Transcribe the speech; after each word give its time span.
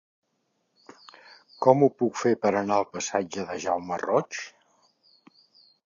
Com 1.65 1.85
ho 1.85 1.89
puc 2.03 2.17
fer 2.23 2.31
per 2.47 2.55
anar 2.63 2.79
al 2.79 2.89
passatge 2.97 3.47
de 3.53 3.59
Jaume 3.69 4.01
Roig? 4.07 4.45